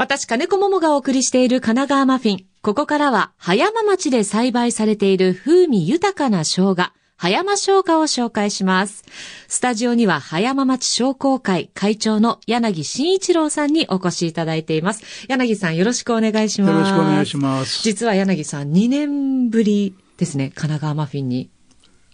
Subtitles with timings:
[0.00, 2.44] 私、金子桃がお送りしている神奈川マフィン。
[2.62, 6.76] ここからは、葉山町で栽培されている風味豊かな生姜、
[7.16, 9.04] 葉山生姜を紹介します。
[9.48, 15.02] スタジオには、葉山町商工会会長の柳慎一郎さんにお越しいただいています。
[15.28, 16.72] 柳さん、よろしくお願いします。
[16.74, 17.82] よろしくお願いします。
[17.82, 21.50] 実は柳さん、2年ぶりですね、神奈川マフィンに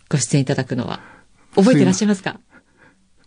[0.09, 1.01] ご出演いただくのは。
[1.55, 2.41] 覚えていらっしゃいますか？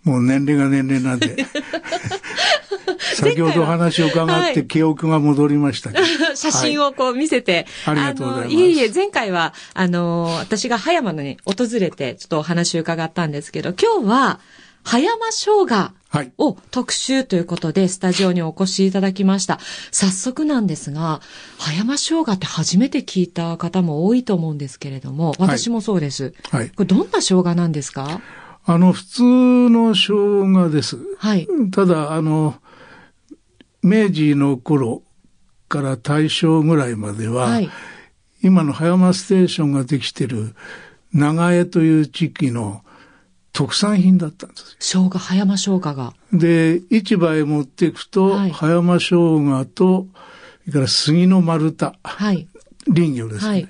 [0.04, 1.46] もう年齢が年齢なんで。
[3.16, 6.04] 先ほどお話を伺って記憶が戻りましたけど、
[6.36, 7.66] 写真をこう見せて。
[7.86, 8.56] はい、ありがとうございます。
[8.56, 14.40] いえいえ、前回は、あの、私が葉山に訪れて、ちょっとお話を伺ったんですけど、今日は、
[14.84, 15.92] 葉山生姜
[16.38, 19.60] を特集ということで、スタジオにお越しいただきました。
[19.92, 21.20] 早速なんですが、
[21.58, 26.34] 葉山生姜って初めて聞いた方も多いと思うんですけれども、私もそうです。
[26.52, 26.62] はい。
[26.62, 28.22] はい、これどんな生姜なんですか？
[28.66, 30.14] あの、普通の生
[30.54, 30.98] 姜です。
[31.20, 31.48] はい。
[31.72, 32.56] ただ、あの、
[33.88, 35.04] 明治の頃
[35.70, 37.70] から大正ぐらいまでは、はい、
[38.44, 40.56] 今の葉山ステーションができてる
[41.14, 42.84] 長江という地域の
[43.54, 46.14] 特産品だったんです生姜、葉山生姜が。
[46.32, 50.08] で、市場へ持っていくと、はい、葉山生姜と、
[50.62, 52.48] それから杉の丸太、はい、
[52.94, 53.68] 林業ですね、はい、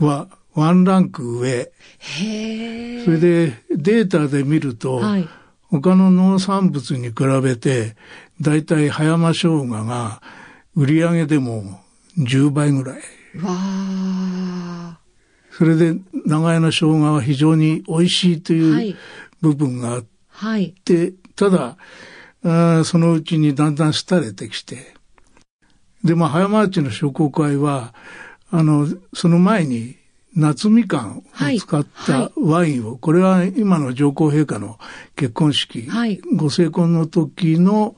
[0.00, 1.70] は、ワンランク上。
[1.98, 5.28] へそれで、データで見ると、はい、
[5.68, 7.96] 他の農産物に比べて、
[8.40, 10.20] だいたい葉山生姜が
[10.74, 11.80] 売り上げでも
[12.18, 12.96] 10倍ぐらい。
[13.42, 14.98] わ
[15.50, 15.94] それで
[16.26, 18.96] 長屋の生姜は非常に美味しいという
[19.40, 20.74] 部分があって、はい、
[21.34, 21.76] ただ
[22.44, 24.94] あ、そのうちにだんだん廃れてきて、
[26.04, 27.94] で、まあ、葉山町の商工会は、
[28.50, 29.96] あの、その前に
[30.36, 31.22] 夏みかんを
[31.58, 34.78] 使ったワインを、はいはい、これは今の上皇陛下の
[35.16, 37.96] 結婚式、はい、ご成婚の時の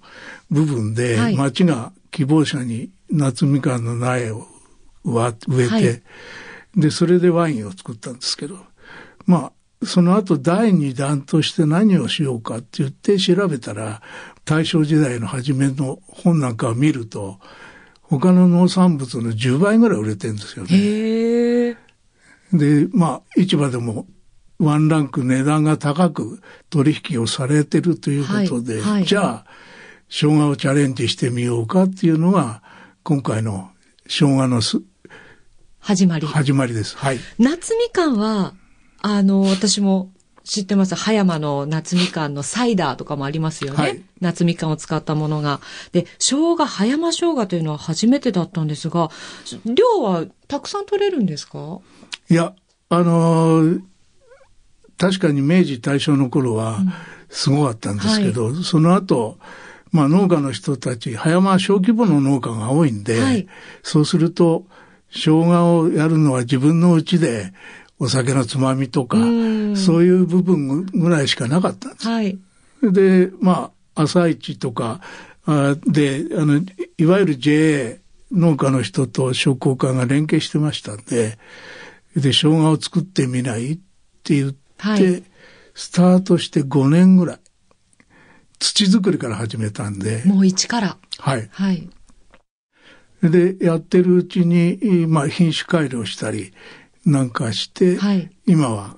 [0.51, 4.47] 部分で、町が希望者に夏みかんの苗を
[5.05, 6.03] 植えて、
[6.77, 8.57] で、それでワインを作ったんですけど、
[9.27, 14.01] まあ、その後第二弾として何をしようかって言って調べたら、
[14.45, 17.39] 大正時代の初めの本なんかを見ると、
[18.03, 20.71] 他の農産物の10倍ぐらい売れてるんですよね。
[22.53, 24.07] で、まあ、市場でも
[24.59, 29.47] ワンランク値段が高く取引をされてるということで、はいはい、じゃあ、
[30.09, 32.63] 生姜をチャレンジしてみようかっていうのが、
[33.03, 33.71] 今回の
[34.07, 34.81] 生姜のす
[35.81, 36.27] 始まり。
[36.27, 36.97] 始まりです。
[36.97, 37.19] はい。
[37.39, 38.55] 夏みかんは、
[39.01, 40.11] あの、私も
[40.45, 40.95] 知ってます。
[40.95, 43.77] 葉山の夏みかんのサイダーとかもありますよね。
[43.77, 45.61] はい、夏みかんを使ったものが。
[45.93, 49.11] で、生姜、葉山生姜というのは初めてだったんですが、
[49.67, 51.79] 量はたくさん取れるんですか？
[52.31, 52.55] いや、
[52.91, 53.83] あのー、
[54.99, 56.81] 確かに明治大正の頃は
[57.29, 59.39] すごかったんですけど、うんはい、その後、
[59.93, 63.49] まあ農家の人たち、葉山は小規模の農家が多いんで、はい、
[63.83, 64.65] そうすると、
[65.11, 67.53] 生姜をやるのは自分の家で
[67.99, 69.25] お酒のつまみとか、そう
[70.05, 72.09] いう部分ぐらいしかなかったんです。
[72.09, 72.39] はい、
[72.83, 75.01] で、まあ、朝市とか
[75.87, 76.61] で、あの、
[76.99, 77.99] いわゆる JA
[78.33, 81.39] 農家の人と商工会が連携してましたんで、
[82.21, 83.77] で、生姜を作ってみないっ
[84.23, 85.23] て言って、はい、
[85.75, 87.39] スタートして5年ぐらい、
[88.59, 90.23] 土作りから始めたんで。
[90.25, 90.97] もう一から。
[91.19, 91.49] はい。
[91.53, 91.89] はい。
[93.23, 96.53] で、やってるうちに、まあ、品種改良したり
[97.05, 98.97] なんかして、はい、今は、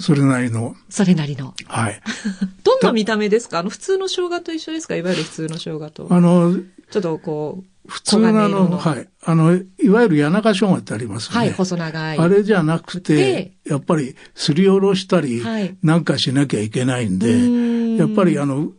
[0.00, 0.76] それなりの。
[0.88, 1.54] それなりの。
[1.66, 2.00] はい。
[2.62, 3.58] どんな見た目ですか？
[3.58, 4.94] あの、普通の生姜と一緒ですか？
[4.94, 6.06] いわゆる普通の生姜と。
[6.10, 6.54] あの、
[6.90, 9.08] ちょっとこう、普通のあの、はい。
[9.24, 11.38] あの、いわゆる谷中生姜ってありますよね。
[11.38, 12.18] はい、細長い。
[12.18, 15.42] あれじゃなくて、やっぱりすりおろしたり、
[15.82, 18.72] なんかしなきゃいけないんで、はい、やっぱりあの、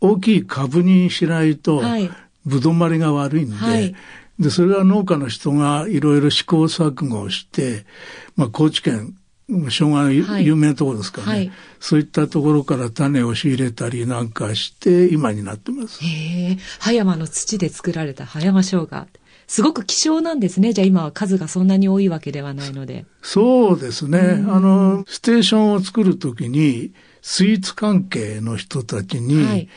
[0.00, 2.10] 大きい株にしないと、はい
[2.48, 3.94] ぶどまりが悪いんで、はい、
[4.38, 7.84] で、それは農家の人がいろいろ試行錯誤をして、
[8.36, 9.14] まあ、高知県、
[9.48, 10.10] 生姜
[10.42, 16.04] 有名なところですからね、はい、そういったところから種を仕入れたりなんかして、今になってます。
[16.04, 19.06] へえ、葉山の土で作られた葉山生姜。
[19.46, 20.74] すごく希少なんですね。
[20.74, 23.06] じゃあ今は数がそんなに多いわけではないので。
[23.22, 24.18] そうですね。
[24.20, 26.92] あの、ステーションを作るときに、
[27.22, 29.68] スイーツ関係の人たちに、はい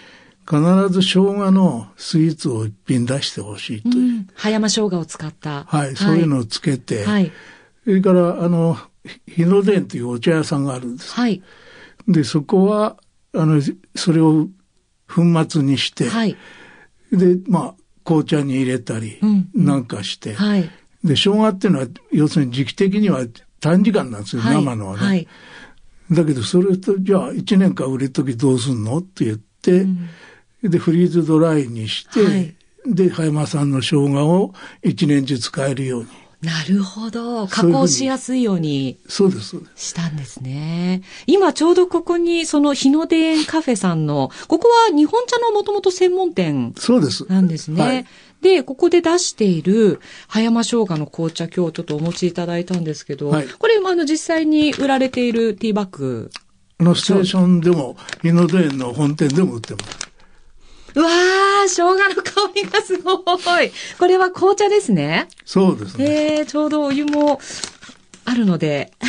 [0.51, 0.59] 必
[0.89, 4.27] ず生姜のスイーツを一品出してほしいという、うん。
[4.33, 5.63] 葉山生姜を使った。
[5.63, 7.31] はい、そういうのをつけて、はい、
[7.85, 8.77] それから、あの、
[9.27, 11.13] 日野殿というお茶屋さんがあるんです。
[11.13, 11.41] はい。
[12.07, 12.97] で、そこは、
[13.33, 13.61] あの、
[13.95, 14.47] それを
[15.07, 16.35] 粉末にして、はい。
[17.11, 20.63] で、まあ、紅茶に入れたりうん、なんかして、はい。
[21.03, 23.25] で、生姜っていうのは、要するに時期的には
[23.59, 25.05] 短時間なんですよ、はい生のはね。
[25.05, 25.27] はい。
[26.11, 28.97] だけど、それと、じゃあ、1年間売るときどうすんの？
[28.97, 30.09] って言って、うん
[30.63, 32.55] で、フリーズドライにして、はい
[32.85, 34.53] で、葉山さんの生姜を
[34.83, 36.07] 一年中使えるように。
[36.41, 37.47] なるほど。
[37.47, 38.97] 加工しやすいように。
[39.07, 41.03] そうです、したんですね。
[41.27, 46.73] 今ちょうどここに、その日の出園カフェさんの、ここは日本茶のもともと専門店。
[46.77, 47.25] そうです。
[47.29, 47.83] なんですね。
[47.83, 48.05] はい、
[48.41, 56.31] で、ここで出している葉山生姜の紅茶今日ちょっとお持ちいただいたんですけど、はい、これ、あの、実際に売られているティーバッグ。
[56.79, 60.10] のステーションでも、日の出園の本店でも売ってます。
[60.95, 63.13] うわー、生姜の香りがすご
[63.61, 63.71] い。
[63.97, 65.27] これは紅茶ですね。
[65.45, 66.37] そうですね。
[66.37, 67.39] えー、ちょうどお湯も
[68.25, 68.91] あるので、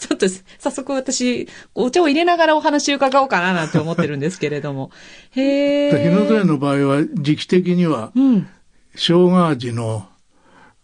[0.00, 0.26] ちょっと
[0.58, 4.90] 早速私、お茶を入れながらお話伺おうかななんて思ってるんですけれども。
[5.32, 6.02] へー。
[6.02, 8.48] 日の出の場合は時期的には、うん、
[8.94, 10.08] 生姜味の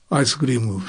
[0.08, 0.80] アイスクリーム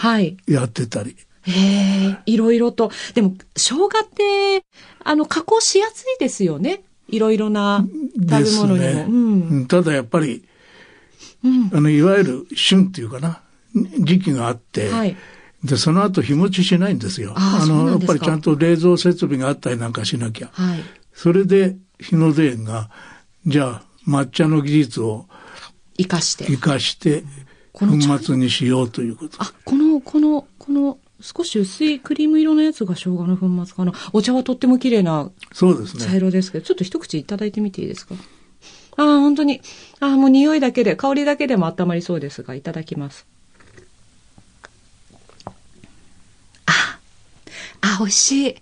[0.47, 1.15] やってたり。
[1.43, 2.91] はい、へえ、いろいろと。
[3.13, 4.63] でも、生姜って、
[5.03, 6.83] あの、加工しやすいですよね。
[7.07, 7.85] いろいろな
[8.29, 8.75] 食べ物にも。
[8.77, 10.43] ねうん、ただやっぱり、
[11.43, 13.41] うん、あの、いわゆる旬っていうかな、
[13.99, 15.15] 時期があって、はい、
[15.63, 17.33] で、その後日持ちしないんですよ。
[17.35, 20.49] あの、やっぱりちゃんと冷蔵設備があったりなんかしなきゃ。
[20.53, 20.79] はい、
[21.13, 22.89] それで、日の出園が、
[23.45, 25.27] じゃあ、抹茶の技術を
[25.97, 26.45] 生かして。
[26.45, 27.23] 生かして、
[27.71, 27.85] 粉
[28.19, 29.37] 末にしようということ。
[29.39, 33.93] あ、この、この、この、少し薄いクリーム色のやつが生姜の粉末かな。
[34.11, 35.31] お茶はとっても綺麗な。
[35.53, 38.15] 茶色ですけど、ちょっと一口いただいてみていいですか？
[38.97, 39.61] ああ、本当に。
[40.01, 43.25] ああ、もう匂いだけで、香りだけでも温まりそうですが、いただきます。
[46.65, 46.99] あ、
[47.81, 48.55] あ、美味しい。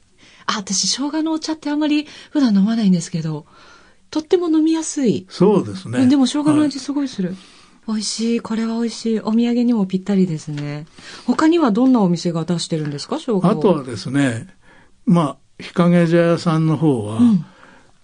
[0.46, 3.46] あ、私、生姜のお茶ってあんまり普段飲まないんですけど、
[4.12, 5.26] とっても飲みやすい。
[5.30, 6.06] そうですね。
[6.08, 7.30] でも生姜の味すごいする。
[7.30, 7.38] はい
[7.88, 8.40] 美味しい。
[8.40, 9.20] これは美味しい。
[9.20, 10.86] お土産にもぴったりですね。
[11.26, 13.18] 他にはどんなお店が出してるんですか？
[13.18, 14.48] 生姜あとはですね、
[15.06, 17.46] まあ、日陰茶屋さんの方は、うん、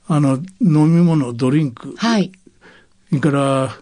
[0.08, 1.96] あの、飲み物、ドリンク。
[1.98, 2.32] はい。
[3.10, 3.78] それから、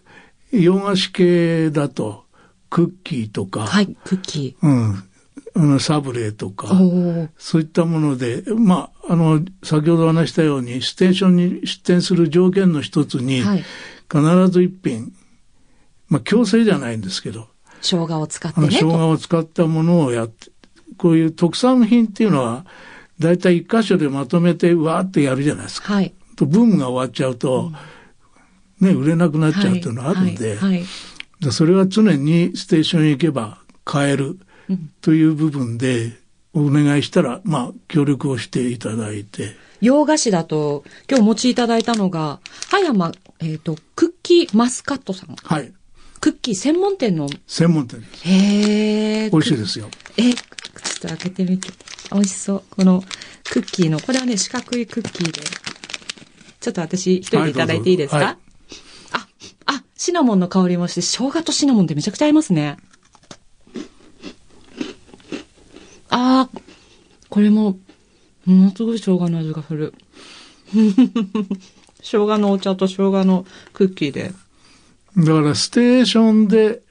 [0.51, 2.25] 洋菓子系だと、
[2.69, 3.61] クッキーとか。
[3.61, 4.67] はい、クッキー。
[4.67, 5.03] うん。
[5.55, 6.67] あの、サブレーとか、
[7.37, 13.63] そういったもので、まあ、あの、先ほど話したように、ステーションに出店する条件の一つに、はい、
[14.11, 15.11] 必ず一品、
[16.09, 17.47] まあ強制じゃないんですけど。
[17.81, 18.67] 生姜を使ってね。
[18.71, 20.51] 生姜を使ったものをやって、
[20.97, 22.65] こういう特産品っていうのは、
[23.19, 25.93] だいたい一箇所でまとめてわーってやるじゃないですか。
[25.93, 26.13] はい。
[26.35, 27.71] と、ブームが終わっちゃうと、
[28.81, 30.77] うん、ね、売れなくなっちゃうっていうのはあるんで、はいはいは
[31.49, 34.37] い、それは常にステーションに行けば買える
[35.01, 36.13] という部分で、
[36.53, 39.55] お願いしたら、まあ、協力をしていただいて。
[39.79, 42.39] 洋菓子だと、今日お持ちいただいたのが、
[42.69, 45.35] 葉山、えっ、ー、と、クッキーマスカットさん。
[45.35, 45.71] はい。
[46.19, 47.27] クッキー専門店の。
[47.45, 48.27] 専門店です。
[48.27, 49.29] へえ。
[49.29, 49.89] 美味しいですよ。
[50.17, 51.69] え、ちょっと開けてみて。
[52.11, 52.63] 美味しそう。
[52.69, 53.03] この
[53.43, 55.41] クッキーの、これはね、四角いクッキーで。
[56.59, 58.35] ちょっと私一人でいただいていいですか、はいはい、
[59.11, 59.27] あ、
[59.67, 62.77] あ、シナモンの香りもして、生姜とシナモンってめちゃくちゃ合いますね。
[66.09, 66.59] ああ、
[67.29, 67.77] これも、
[68.45, 69.93] ものすごい生姜の味がする。
[72.01, 74.33] 生姜のお茶と生姜のクッキーで。
[75.17, 76.81] だからステーションで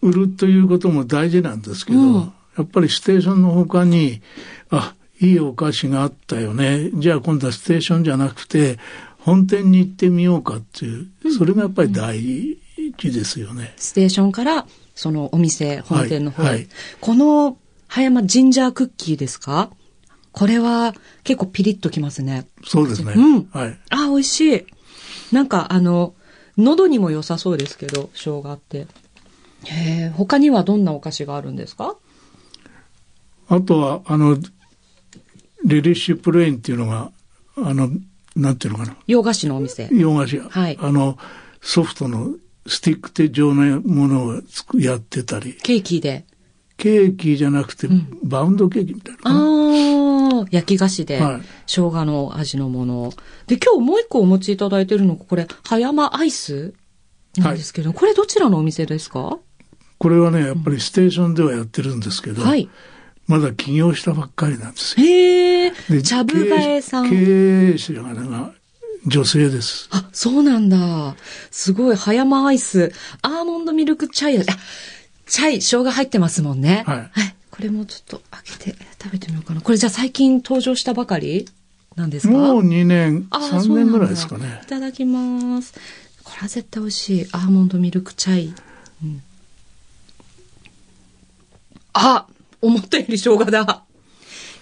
[0.00, 4.22] 売るということも大事なんですけど、うん、やっぱりステーションの他に、
[4.70, 6.90] あ、いいお菓子があったよね。
[6.94, 8.78] じゃあ今度はステーションじゃなくて、
[9.18, 12.20] 本店に行ってみようかっていう、それがやっぱり大
[12.96, 13.74] 事ですよね。
[13.76, 16.68] ステーションから、そのお店、本店の方、はいはい、
[17.00, 19.70] この葉山ジンジャークッキーですか？
[20.30, 22.46] これは結構ピリッときますね。
[22.64, 23.14] そうですね。
[23.16, 23.48] うん。
[23.50, 23.78] はい。
[23.90, 24.66] あ、美味しい。
[25.32, 26.14] なんかあの、
[26.58, 28.86] 喉にも良さそうですけど、生姜って。
[29.64, 31.96] へえ、他にはどんなお菓子があるんですか？
[33.48, 34.36] あとは、あの、
[35.64, 37.10] リリッシュプレインっていうのが、
[37.56, 37.88] あの、
[38.36, 38.96] なんていうのかな。
[39.06, 39.88] 洋菓子のお店。
[39.90, 40.38] 洋菓子。
[40.38, 40.78] はい。
[40.80, 41.18] あの、
[41.60, 42.34] ソフトの
[42.66, 44.42] スティック手状のものを
[44.74, 45.54] やってたり。
[45.54, 46.24] ケーキで。
[46.78, 49.20] ケーキじゃなくて、うん、バウンドケーキみたいな。
[49.24, 53.12] ああ、焼き菓子で、はい、生姜の味のもの。
[53.46, 56.72] で、今日もう一個お持ちいただいてるのが、これ、葉山アイス
[57.36, 59.38] なんですけど、はい、これどちらのお店ですか？
[59.98, 62.68] これはね、やっぱりステーションではやってるんですけど、はい。
[63.26, 65.04] まだ起業したばっかりなんですよ。
[65.04, 65.72] へえ。
[66.02, 67.10] 茶ぶがえさん。
[67.10, 68.52] 経営者が、ね、
[69.06, 69.88] 女性です。
[69.90, 71.16] あ、そうなんだ。
[71.50, 72.92] すごい、葉山アイス、
[73.22, 74.44] アーモンドミルクチャイ、あ、
[75.28, 76.84] チャイ、生姜入ってますもんね。
[76.86, 76.96] はい。
[76.98, 77.10] はい。
[77.50, 79.60] これもちょっと開けて食べてみようかな。
[79.60, 81.48] これじゃあ最近登場したばかり
[81.96, 82.34] なんですか？
[82.34, 84.60] もう2年、3年ぐらいですかね。
[84.62, 85.74] いただきます。
[86.22, 87.26] これは絶対美味しい。
[87.32, 88.54] アーモンドミルクチャイ。
[89.02, 89.22] うん、
[91.94, 92.26] あ
[92.60, 93.84] 思ったより生姜だ。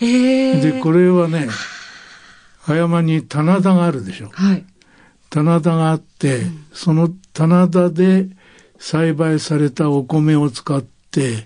[0.01, 0.61] へえ。
[0.61, 1.49] で、これはね、
[2.61, 4.31] 葉山に棚田があるでしょ。
[4.33, 4.65] はい。
[5.29, 8.29] 棚田があって、うん、その棚田で
[8.79, 11.45] 栽培されたお米を使って、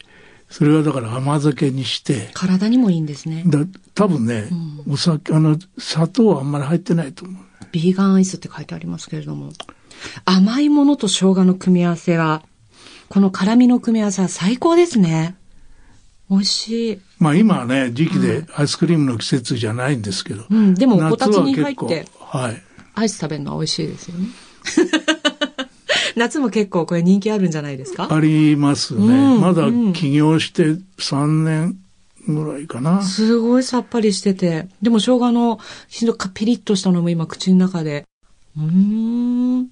[0.49, 2.31] それはだから甘酒にして。
[2.35, 3.45] 体にもいいんですね。
[3.47, 3.61] だ
[3.95, 4.49] 多分ね、
[4.87, 7.43] うん、お酒、あの、砂糖はあんまり入ってないと思う。
[7.71, 9.53] ビーガンアイスって書いてありますけれども。
[10.25, 12.43] 甘いものと生姜の組み合わせは、
[13.09, 15.37] この辛みの組み合わせは最高ですね。
[16.31, 17.01] 美味しい。
[17.19, 20.45] まあ今はね、時期でアイスクリームの季節じゃないんですけど。
[20.49, 22.63] うん、でもこたつに入って、はい。
[22.95, 24.29] アイス食べるのは美味しいですよね。
[26.21, 28.09] 夏も結構これ人気あるんじゃないですか？
[28.15, 29.07] ありますね。
[29.07, 30.65] うん、まだ起業して
[30.99, 31.79] 3年
[32.29, 33.03] ぐらいかな。
[33.03, 34.69] すごいさっぱりしてて。
[34.83, 35.59] でも生姜の
[36.35, 38.05] ピリッとしたのも今口の中で。
[38.55, 39.71] うん。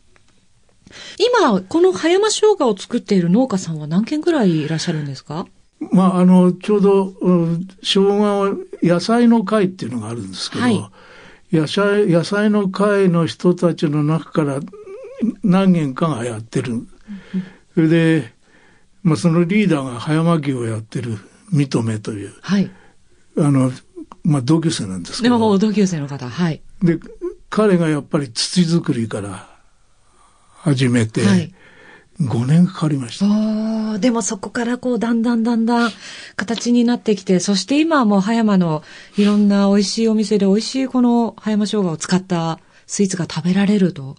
[1.18, 5.46] 今、この葉山生姜を作っている農家さんは何軒ぐらいいらっしゃるんですか？
[5.92, 10.90] まあ、あの、ちょうど、うん、生姜を野菜の会っていうのがあるんですけど、はい、
[11.52, 14.60] 野菜、野菜の会の人たちの中から
[15.42, 16.86] 何軒かがやってる。
[17.74, 18.32] それで、
[19.02, 21.18] まあ、そのリーダーが葉山牛をやってる
[21.52, 22.70] 認めという、はい、
[23.38, 23.72] あの、
[24.22, 25.34] まあ、同級生なんですけど。
[25.36, 26.60] でも同級生の方、はい。
[26.82, 26.98] で、
[27.50, 29.48] 彼がやっぱり土作りから
[30.58, 31.54] 始めて、はい、
[32.20, 33.98] 5年かかりました。
[33.98, 35.90] でもそこからこう、だんだんだんだん
[36.36, 38.82] 形になってきて、そして今はもう葉山の
[39.16, 44.16] いろんな美味しいお店で美味しいこの葉山生姜を使ったスイーツが食べられると。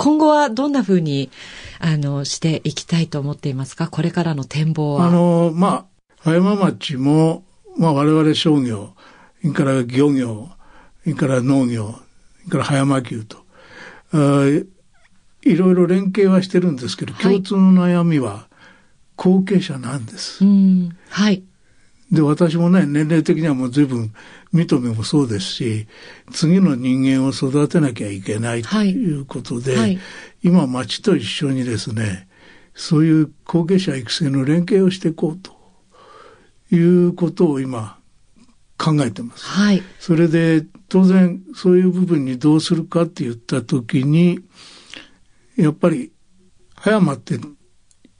[0.00, 1.30] 今後はどんなふうに、
[1.78, 3.88] あの、していきたいと思っていますか？
[3.88, 5.06] これからの展望は。
[5.06, 5.84] あの、まあ、
[6.20, 7.44] 葉山町も、
[7.76, 8.94] まあ我々商業、
[9.42, 10.48] それから漁業、
[11.02, 12.00] それから農業、そ
[12.46, 13.44] れから葉山牛と、
[15.42, 18.48] いろいろ連携はしてるんですけど、はい、共通の悩みは
[19.16, 20.42] 後継者なんです。
[21.10, 21.42] はい。
[22.10, 24.12] で、私もね、年齢的にはもう随分、
[24.52, 25.86] 認めもそうですし、
[26.32, 29.98] 次の人間を育てなきゃいけないということで、はいはい、
[30.42, 32.28] 今町と一緒にですね、
[32.74, 35.52] そういう後継者育成の連携をしていこうと
[36.74, 37.98] いうことを今
[38.76, 39.44] 考えてます。
[39.44, 39.82] はい。
[40.00, 44.40] それで当然そういう部分にどうするかって言った時に、
[45.56, 46.10] やっぱり
[46.74, 47.38] 葉山って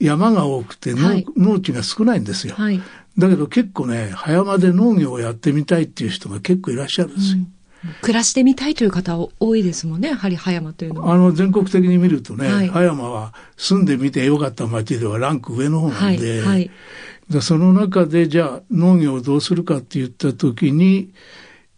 [0.01, 2.55] 山が多くて農はい、農地が少ないんですよ。
[2.55, 2.81] はい、
[3.17, 7.37] だけど結構ね、葉山で農業をやってみたいっていう人が結構いらっしゃるんですよ。
[7.37, 7.53] うん。
[8.01, 11.13] 暮らしてみたいという方多いですもんね、やはり葉山というのは。
[11.13, 21.13] あの、全国的に見るとね、はい、葉山は住んでみてよかった町ではランク上の方なんで、はいはい、その中でじゃあ農業をどうするかって言った時に、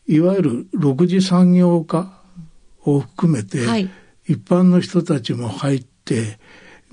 [0.08, 2.22] いわゆる6次産業化
[2.82, 3.90] を含めて、はい。
[4.28, 6.40] 一般の人たちも入って、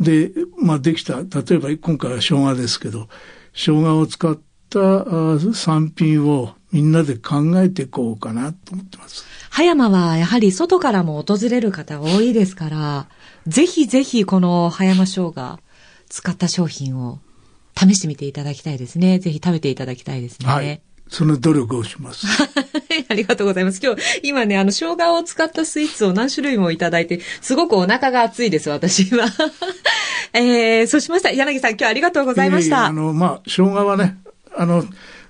[0.00, 1.25] で、まあできた、例
[1.57, 3.09] えば今回は生姜ですけど、
[3.52, 4.38] 生姜を使っ
[4.71, 4.78] た
[5.54, 9.25] 産品をみんなで考えていこうかなと思ってます。
[9.50, 13.09] 葉山はやはり外からも訪れる方多いですから、
[13.47, 15.59] ぜひぜひこの葉山生姜
[16.09, 17.19] 使った商品を
[17.76, 19.19] 試してみていただきたいですね。
[19.19, 20.49] ぜひ食べていただきたいですね。
[20.49, 20.80] はい。
[21.11, 22.26] その努力をします。
[23.09, 23.81] ありがとうございます。
[23.83, 29.26] 今日、今ね、あの、生姜を使ったスイーツを何種類もいただいて、すごくお腹が熱いです、私は。
[30.33, 31.31] えー、そうしました。
[31.31, 32.76] 柳さん、今日ありがとうございました。
[32.76, 34.19] えー、あの、まあ、生姜はね、
[34.57, 34.85] あの、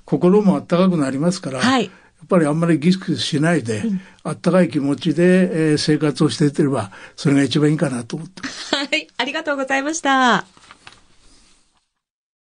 [0.04, 1.84] 心もあったかくなりますから、はい。
[1.84, 8.76] やっぱりあんまりギスギスしないで、うん、あったかい気持ちで、えー、生活をしていってれば、それが一番いいかなと思ってます。
[8.76, 9.08] はい。
[9.16, 10.59] ありがとうございました。